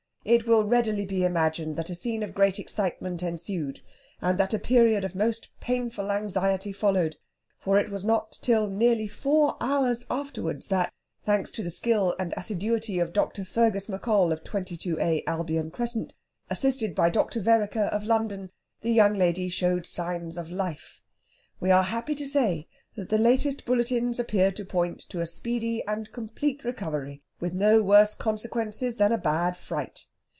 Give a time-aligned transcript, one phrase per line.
[0.23, 3.81] It will readily be imagined that a scene of great excitement ensued,
[4.21, 7.15] and that a period of most painful anxiety followed,
[7.57, 10.93] for it was not till nearly four hours afterwards that,
[11.23, 13.43] thanks to the skill and assiduity of Dr.
[13.43, 16.13] Fergus Maccoll, of 22A, Albion Crescent,
[16.51, 17.39] assisted by Dr.
[17.41, 21.01] Vereker, of London, the young lady showed signs of life.
[21.59, 25.83] We are happy to say that the latest bulletins appear to point to a speedy
[25.87, 30.05] and complete recovery, with no worse consequences than a bad fright.